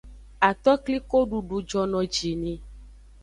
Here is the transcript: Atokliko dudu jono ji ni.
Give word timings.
Atokliko 0.49 1.17
dudu 1.29 1.57
jono 1.69 1.99
ji 2.13 2.31
ni. 2.41 2.53